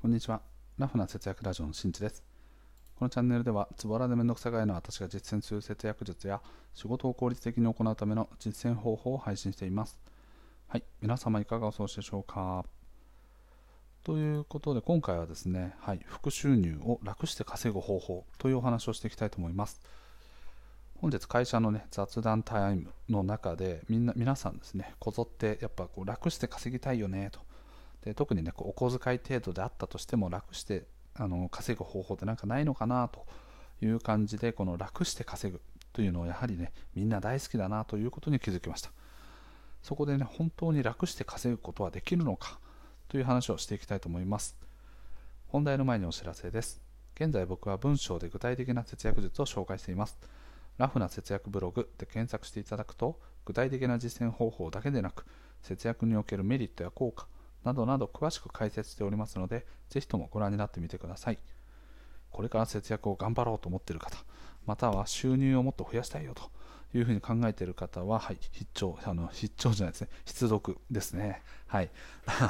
[0.00, 0.42] こんにちは。
[0.78, 2.22] ラフな節約ラジオのしんちです。
[2.96, 6.40] このチャンネルでは、ズボラでめんどくさがいの私が実践する節約術や、
[6.72, 9.98] 仕事を効率的に行うための実践方法を配信しています。
[10.68, 10.84] はい。
[11.02, 12.64] 皆様いかがお過ごしでしょうか？
[14.04, 19.80] ということで、今回はですね、はい、副収入を楽して稼ぐ方法というお話をしていきたいと思います。
[21.00, 27.40] 本日会社のね雑談タイムの中でみんな皆さんですねこぞってやっぱこう楽して稼ぎたいよねと
[28.04, 33.26] で特にねお小遣い程度であったとしても楽してあの稼ぐ方法ってなんかないのかなと
[33.82, 35.60] いう感じでこの楽して稼ぐ
[35.92, 38.90] というのをやはりねみんな大好きだなということに気づきました。
[39.82, 42.58] そこでね本当に楽して稼ぐことはできるのか
[43.08, 44.56] という話をしていきたいと思います。
[45.48, 46.80] 本題の前にお知らせです。
[47.16, 50.18] 現在僕は文章で具体的な節約術を紹介しています。
[50.76, 55.26] ラフな節約ブログで検索していただくと具体的な実践方法だけでなく
[55.62, 57.26] 節約におけるメリットや効果
[57.64, 61.38] などなど詳しく解説しておりますのでぜひともご覧になってみてください
[62.30, 64.16] これから節約を頑張ろうと思っている方
[64.66, 66.42] または収入をもっと増やしたいよと
[66.96, 71.42] いうふうに考えている方は、はい、必聴、あの、必聴じゃないですね、必読ですね。
[71.66, 71.90] はい。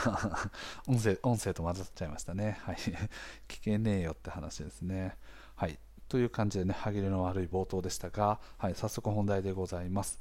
[0.86, 2.58] 音声、音声と混ざっちゃいましたね。
[2.62, 2.76] はい。
[3.48, 5.16] 聞けねえよって話ですね。
[5.56, 5.78] はい。
[6.08, 10.20] という感じでね、歯切れの悪い冒頭でしたが、はい、早速本題でございます。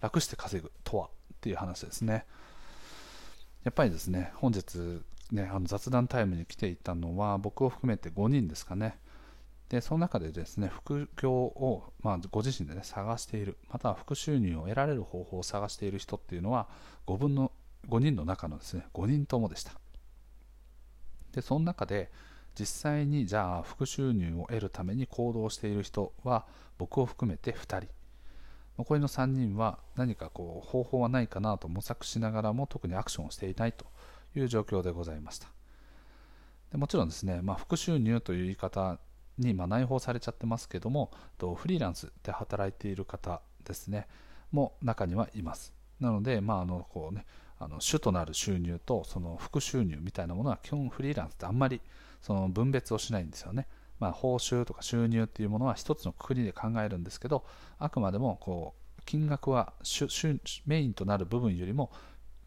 [0.00, 2.26] 楽して稼ぐとはっていう話ですね。
[3.68, 8.96] やっぱりですね、本日、ね、あの雑談タイムに来ていたのは、僕を含めて5人ですかね。
[9.68, 16.66] で、その中でですね、副業を、まあ、ご自身でね、探している、または副収入を得られる方法を探している人っていうのは、
[17.06, 17.52] 5分の、
[17.90, 19.72] 5人の中のですね、5人ともでした。
[21.32, 22.10] で、その中で、
[22.58, 26.44] 実際にじゃあ副収入を得るために行動している人は
[26.76, 27.86] 僕を含めて2人
[28.78, 33.86] 残りの3人は何かこう方法はないかなと模索しながらも特にアクションをしていないと
[34.36, 35.48] いう状況でございました
[36.70, 38.98] でもちろんですね、まあ、副収入という言い方
[39.38, 41.10] にま内包されちゃってますけども
[41.56, 44.06] フリーランスで働いている方ですね
[44.52, 47.26] も中にはいますなので、まああのこうね、
[47.58, 51.80] あの主となる収入とその副収入みたいなものは基本フリーランスってあんまり
[52.22, 53.66] その分別をしないんですよね。
[54.00, 57.44] まあ、報酬とか収入っていうものは一つのくくりで考えるんですけど
[57.78, 59.72] あくまでもこう金額は
[60.66, 61.90] メインとなる部分よりも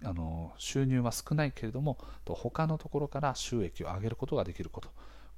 [0.04, 4.90] あの収入は少ないけれども他のところから収益を上げることができること。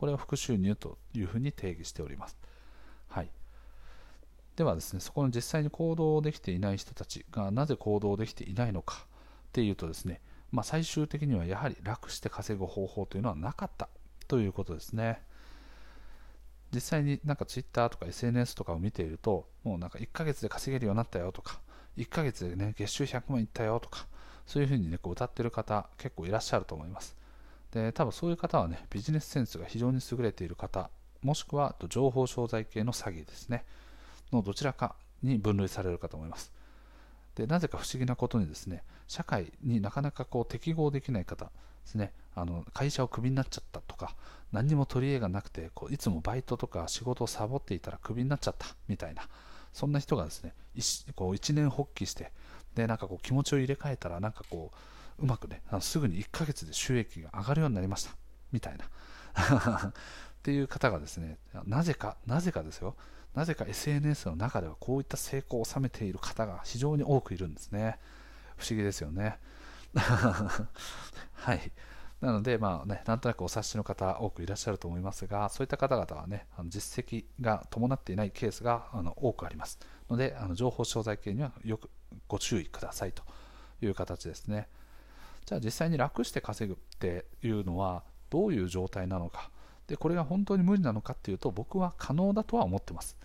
[0.03, 2.37] これを副収入というふうに定義しております、
[3.07, 3.29] はい、
[4.57, 10.19] ではですねそこの実際に行動できていない人たちがなぜ行動できていないのかっていうとですね、
[10.51, 13.87] まあ、最終的にはやはり楽して稼ぐ方法というのはなかった
[14.27, 15.21] ということですね。
[16.73, 21.59] 実際になんか Twitter とか SNS とかを見ていると、もうなんか1ヶ月で稼げるようになったよとか、
[21.97, 24.07] 1ヶ月でね、月収100万いったよとか、
[24.47, 27.15] そういうふうにね、こう歌ってる方結構いらっしゃると思います。
[27.71, 30.89] で、多分そういう方はね、ビジネスセンスが非常に優れている方、
[31.21, 33.65] もしくは情報商材系の詐欺ですね、
[34.31, 36.51] のどちらかに分類されるかと思います。
[37.35, 41.51] で、なぜか不思議なことにですね、社会になかなかこう適合できない方で
[41.85, 44.15] すね、あの会社をクビになっちゃったとか
[44.51, 49.27] 何にも取り柄がなくてこういつもバイトとか仕事をサボっていたらクビになっちゃったみたいな
[49.73, 50.53] そんな人がですね
[51.15, 52.31] こう一年発起して
[52.75, 54.71] でなんかこう気持ちを入れ替えたらなんかこ
[55.19, 58.11] ううまくねあのすぐに1ヶ月で収益が上がるようになりました
[58.51, 58.85] みたいな。
[60.43, 62.95] っていう方がですねなぜかなぜかですよ。
[63.33, 67.97] なぜか SNS の中ではこういった成功を収めている方が非常に多くいるんですね。
[68.57, 69.39] 不思議ですよね。
[69.95, 71.71] はい。
[72.23, 79.77] なので、まあね、なんとなくお察しの方多くいらっしゃると思いますが、そういった方々はね、あの実績が伴っていないケースがあの多くあります
[80.09, 81.89] ので、あの情報商材系にはよく
[82.29, 83.23] ご注意くださいと
[83.81, 84.69] いう形ですね。
[85.45, 89.51] じゃあ実際に楽して稼ぐっていうのはどういう状態なのか、
[89.87, 93.17] でこれが本当に無理なのかっていうと、僕は可能だとは思ってます。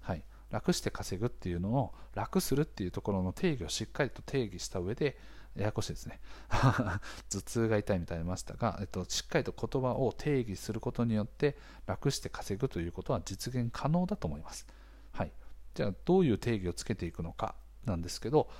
[0.00, 0.22] はい、
[0.52, 5.18] 楽して稼ぐっていうのを楽するっていうところの定義をしっかりと定義した上で
[5.56, 6.20] ややこしいですね。
[7.30, 11.56] 頭痛が痛いみたいにましたが、えっと、しっかりと言葉を定義することによって
[11.86, 14.66] 楽して稼ぐということは実現可能だと思います、
[15.12, 15.32] はい、
[15.74, 18.50] じゃあどういう定義をつけていくのかなんですけど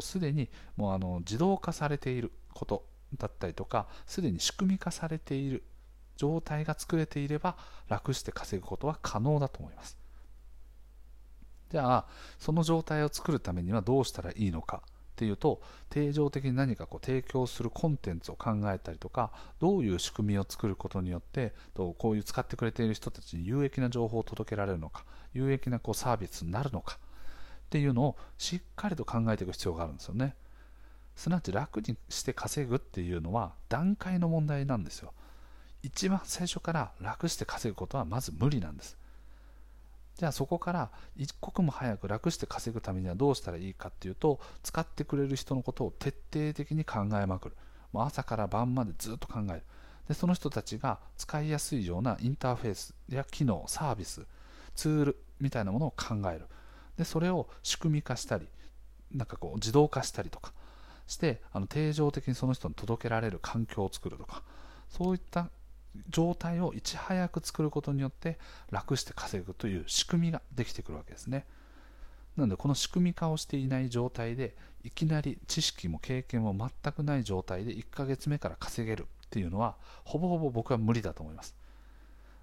[0.00, 2.86] すでにもうあの自動化されていること
[3.16, 5.64] だったりとかすでに仕組み化されている
[6.16, 7.56] 状態が作れていれば
[7.88, 9.98] 楽して稼ぐことは可能だと思います。
[11.70, 12.06] じゃあ
[12.38, 14.82] その状態を作るためにはどうしたらいいのか
[15.14, 19.30] っていうと定常的に何かこう提供するコンテンツを考えたりとか
[19.60, 30.34] どういう仕組みを作ることによってこういう使ってくれている人たちに有益な情報を届けられるのか有益なこうサービスになるのかっていうのをしっかりと考えていく必要があるんですよね。
[31.14, 35.12] すなわち楽にして稼ぐっていうのは段階の問題なんですよ。
[35.82, 38.96] 一番最初から楽して稼ぐことはまず無理なんです。
[40.16, 47.56] じゃあそこから一刻も早く楽して稼ぐためにはどうしたらいいかっていうと使ってくれる人のことを徹底的に考えまくる。
[47.92, 49.62] もう朝から晩までずっと考える。
[50.08, 54.26] でその人たちが使いやすいようなインターフェースや機能サービス
[54.74, 56.46] ツールみたいなものを考える。
[56.96, 58.46] でそれを仕組み化したり
[59.12, 60.52] なんかこう自動化したりとか
[61.06, 64.42] してあの定常的にその人に届けられる環境を作るとか
[64.88, 65.50] そういった
[66.08, 68.38] 状態をいち早く作ることによって
[68.70, 71.46] 楽して稼ぐという仕組みができてくるわけですね。
[72.36, 81.54] なのでこの仕組み化をしていない状態でいきなり知識も経験も全くない状態で1ヶ月目から稼げるっていうのはほぼほぼ僕は無理だと思います。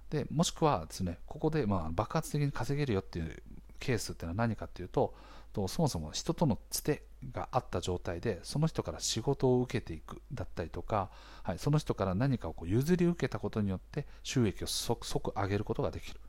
[0.10, 3.44] でもしくはですねここでまあ爆発的に稼げるよっていう
[3.80, 5.14] ケースっていうのは何かっていうと
[5.54, 11.10] とそもそも人とのつてがあった状態でその人から仕事を受けていくだったりとか、
[11.44, 16.20] はい、その人から何かをこう譲り受けたことによって収益を即即上げることができる。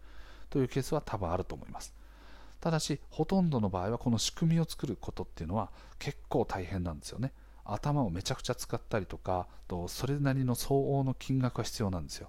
[0.50, 1.94] というケースは多分あると思います。
[2.60, 7.32] ただしほとんどの場合はこの仕組みを作ることっていうのは結構大変なんですよね。
[7.64, 12.28] 頭をめちゃくちゃ使ったりとかとそれなりの相応の金額が必要なんですよ。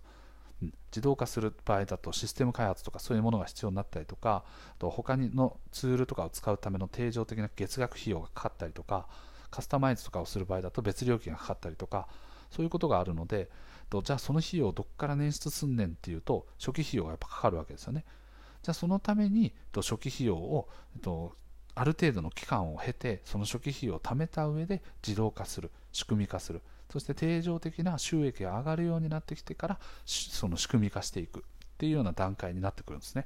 [0.92, 9.08] 自動化する場合だとシステム開発とかそういうものが必要になったりとかあと他のツールとかを使うための定常的な月額費用がかかったりとか
[9.50, 12.08] カスタマイズとかをする場合だと別料金がかかったりとか
[12.52, 13.50] そういうことがあるので
[14.04, 18.06] じゃあその費用をどこから捻出すんねんっていうと初期費用がやっぱかかるわけですよね。
[18.64, 20.68] じゃあそのために初期費用を
[21.76, 26.62] ある程度の期間を経てその初期費用を貯めた上で自動化する仕組み化する。
[26.92, 31.42] そして定常的な収益が上がるようになってきてからその仕組み化していくっ
[31.80, 33.26] ていうような段階になってくるんですね。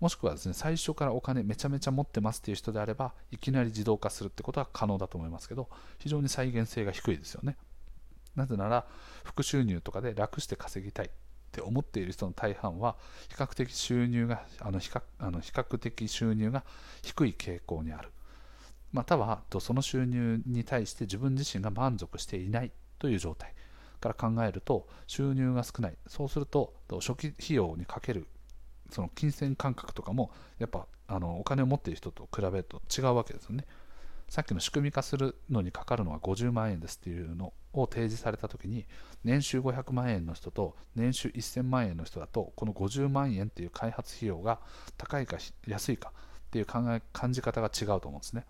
[0.00, 5.68] もしくはですね最初からお金めちゃめちゃ持ってますっていう人であればいきなり自動化するってことは可能だと思いますけど
[5.98, 7.56] 非常に再現性が低いですよね。
[8.34, 8.86] なぜなら
[9.22, 11.10] 副収入とかで楽して稼ぎたい。
[11.54, 12.96] って思っている人の大半は
[13.28, 16.64] 比較的収入があの比較あの比較的収入が
[17.02, 18.10] 低い傾向にある。
[18.92, 23.52] またはその収入に対して自分自身が満足していないという状態
[24.00, 25.96] から考えると収入が少ない。
[26.08, 28.26] そうすると初期費用にかける
[28.90, 33.64] その金銭感覚とかもやっぱあのお金を持っている人と比べると違うわけですよね。
[34.28, 38.86] さっきの仕組み化するのにかかるのは50万円ですっていうのを提示された時に
[39.22, 44.60] 年収500万円の人と年収1000万円の人だとこの50万円っていう開発費用が
[44.96, 48.44] 高いか安いかっていう考え感じ方が違うと思うんですね。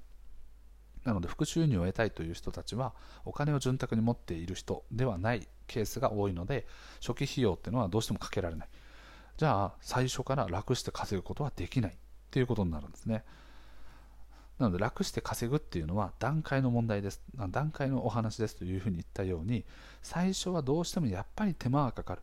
[1.05, 2.95] なので副収入を得たいという人たちは
[3.25, 6.67] お金を潤沢に持っている人ではないケースが多いので
[7.01, 8.69] 初期費用っていうのはどうしてもかけられない。
[9.37, 11.97] じゃあ最初から楽して稼ぐことはできないっ
[12.31, 13.25] ていうことになるんですね。
[14.59, 17.21] なので楽して稼ぐっていうのは段階の問題です。
[17.51, 19.65] 段階のお話ですというふうに言ったように
[20.03, 22.23] 最初はどうしてもやっぱり手間がかかる。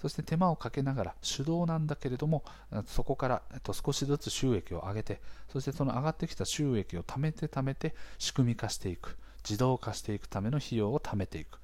[0.00, 2.42] そして手間をかけながら手動なんだけれども
[2.86, 9.16] そこから、少しずつ収益を上げてそしてその上がってきた収益を貯めて貯めて仕組み化していく。
[9.44, 11.58] 自動化していくための費用を貯めていく。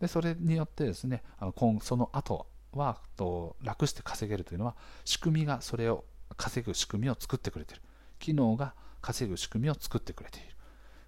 [0.00, 4.74] でそれによってですねあの今その後はと楽して稼げるというのは
[5.04, 6.04] 仕組みがそれを
[6.36, 7.82] 稼ぐ仕組みを作ってくれている。
[8.18, 10.48] 機能が稼ぐ仕組みを作ってくれている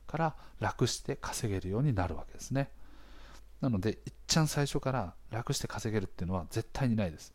[0.06, 2.68] から楽して稼げるようになるわけですね。
[3.62, 7.32] なので、いっちゃん最初から楽して稼げるっていうのは絶対にないです。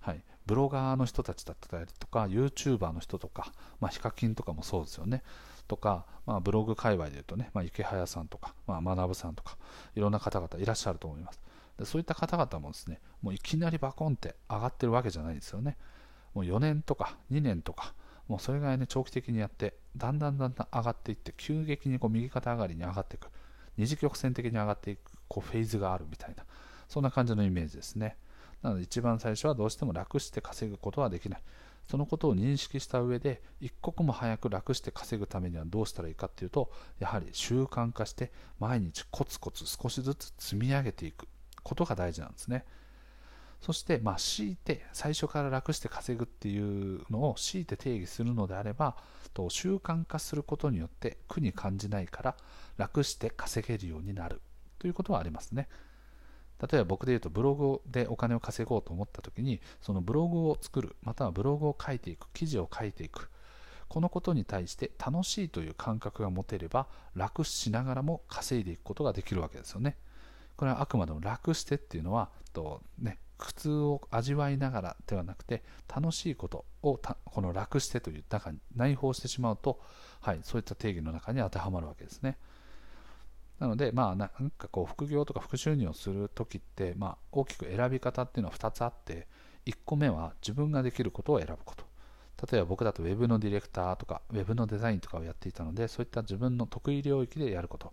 [0.00, 5.22] はい、ブロガーの人たちだったりとか、YouTuber の人とか、まあ、ヒカキンとかもそうですよね。
[5.66, 9.58] とか、まあ、ブログ界隈で言うとね、まあ、池早さんとか、まあ、学さんとか、
[9.94, 11.40] いろんな方々いらっしゃると思います。
[11.78, 15.76] でそういった方々もですね、もういきなりバコンって上がってるわけじゃないんですよね。
[16.32, 17.92] もう4年とか2年とか、
[18.28, 23.28] もうそれぐらいね、長期的にやって、だんだんだんだん上がっていって、急激にこう右肩上がりに上がっていく。
[23.76, 26.44] 二次曲線的に上がっていくこうフェーズがあるみたいな。
[26.88, 28.16] そんな感じのイメージですね。
[28.62, 31.42] なので一番最初はどうしても楽して稼ぐことはできない。
[31.88, 38.30] そのことを認識した上で一刻も早く楽して稼ぐためにはどうしたらいいかっていうとやはり習慣化して
[38.60, 41.26] 毎日コツコツ少しずつ積み上げていく
[41.62, 42.66] ことが大事なんですね。
[43.60, 48.96] そして、まあ、強いて最初から楽して稼ぐっていうのを強いて定義するのであれば
[49.34, 52.36] と習慣化することによって苦に感じないから
[52.76, 54.40] 楽して稼げるようになる
[54.78, 55.68] ということはありますね。
[56.60, 63.30] 例えば僕で言うとブログでお金を稼ごうと思った時にそのブログを作るまたはブログを書いていく記事を書いていく
[63.88, 69.96] このことに対して楽しいという感覚が持てれば楽しながらも稼いでいくことができるわけですよね。
[70.56, 75.62] これはあくまでも楽してっていうのはと、ね、苦痛を味わいながらではなくて
[75.94, 79.80] 楽しいことをこの楽してという中に内包してしまうと、
[80.20, 82.36] はい、そういった定義の中に当てはまるわけですね。
[83.58, 89.26] なので、まあ、なんかこう副業とか副収入をするときって、まあ、大きく選び方っていうのは2つあって
[89.66, 91.84] 1個目は自分ができることを選ぶこと。
[92.50, 97.92] 例えば僕だと Web のディレクターとか Web のデザインとかをやっていたのでそういった自分の得意領域でやること。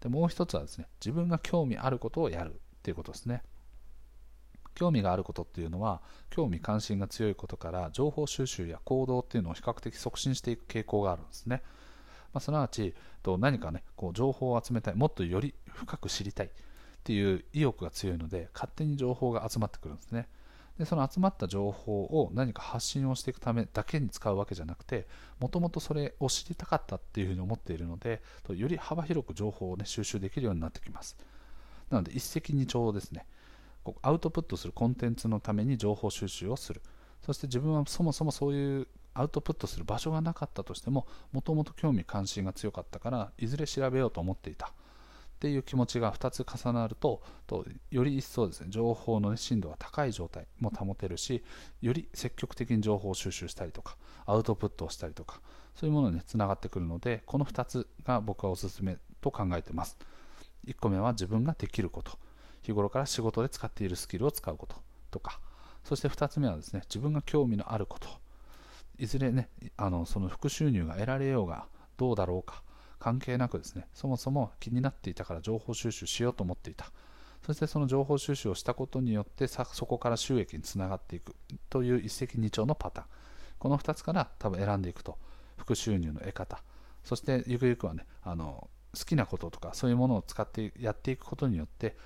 [0.00, 3.42] でもう一つはですね自分が興味あることをやるっていうことですね。
[4.76, 11.62] 興味があることっていうのは興味関心が強いことから情報収集や行動っていうのを比較的促進していく傾向があるんですね、
[12.32, 16.50] まあ、すなわちと何かねこう情報を集めたいもっとより深く知りたいっ
[17.02, 20.28] ていう意欲が強いので勝手に情報が集まってくるんですね。
[20.78, 25.06] でその集まった情報を何か発信をしていくためだけに使うわけじゃなくて
[25.40, 31.16] もともとそれを知りたかったっていうふうに思っているのでより幅広く情報を、ね、収集できるようになってきます。
[31.88, 33.26] なので一石二鳥ですね。
[34.02, 36.82] アウトプットするコンテンツのために情報収集をする。
[37.24, 44.72] そして自分はそもそもそういうアウトプットする場所がなかったとしてももともと興味関心が強かったからいずれ調べようと思っていた。
[45.36, 51.44] っていう気持ちが2つ重なるととより一層ですね情報の、ね、深度が高い状態も保てるし
[51.82, 55.42] より積極的に情報を収集したりとかアウトプットをしたりとか
[55.74, 59.98] そういうものにつながってくるのでこの2つが僕はおすすめと考えてます。
[60.66, 62.18] 1個目は自分ができること。
[62.66, 64.76] 日頃から仕事で使っているスキルを使うこと
[65.10, 65.40] とか。
[65.84, 68.08] そして2つ目はですね自分が興味のあること。
[68.98, 72.62] いずれねあのその副収入が得られようがどうだろうか。
[72.98, 76.90] 関係なくですねそもそも気になっていたから情報収集しようと思っていた。
[77.44, 81.36] そしてその情報収集をしたことによってそこから収益につながっていく。
[81.70, 83.06] という一石二鳥のパターン。
[83.58, 85.18] この2つから多分選んでいくと。
[85.56, 86.62] 副収入の得方。
[87.04, 88.68] そしてゆくゆくはねあの
[88.98, 91.96] 好きなこととかそういうものを使ってやっていくことによって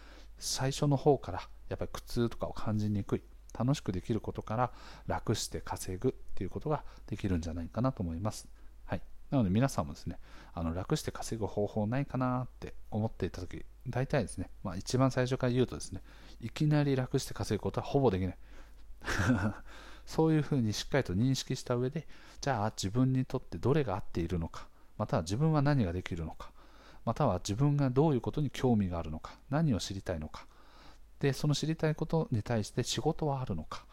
[0.41, 3.23] 最初の方からやっぱり苦痛とかを感じにくい
[3.59, 4.73] 楽しくできることから
[5.07, 8.49] 楽して稼ぐっていうことができるんじゃないかなと思います。
[8.87, 10.19] はい、なので皆さんもですね
[10.53, 16.03] あの楽して稼ぐ方法ないかなって思っていた時大体ですね、まあ、一番最初から言うとですね
[16.41, 18.39] いきなり楽して稼ぐことはほぼできない
[20.07, 22.07] そういうふうにしっかりと認識した上で
[22.41, 24.69] じゃあ自分にとってどれが合っているのか
[24.99, 26.53] または自分は何ができるのか
[27.05, 30.47] または自分がどういうことに興味があるのか何を知りたいのか
[31.21, 33.85] でその知りたいことに対して仕事はあるのか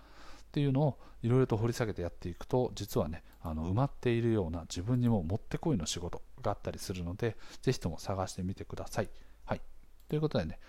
[0.48, 9.10] っていうのをいろいろと掘り下げてやっていくと実はねあの埋まっているような自分にももってこいの仕事があったりするのでぜひとも探してみてください。
[9.46, 9.62] はい、
[10.10, 10.60] ということでね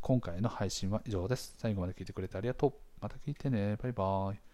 [0.00, 1.54] 今回の配信は以上です。
[1.58, 2.72] 最後まで聞いてくれてありがとう。
[3.00, 3.76] また聞いてね。
[3.82, 4.49] バイバーイ。